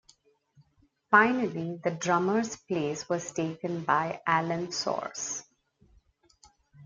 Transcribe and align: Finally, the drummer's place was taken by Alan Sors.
Finally, 1.11 1.79
the 1.83 1.91
drummer's 1.91 2.55
place 2.55 3.07
was 3.07 3.31
taken 3.31 3.83
by 3.83 4.19
Alan 4.25 4.71
Sors. 4.71 5.43